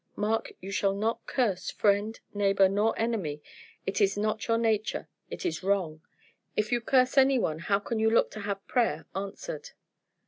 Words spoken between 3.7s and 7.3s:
It is not your nature; it is wrong. If you curse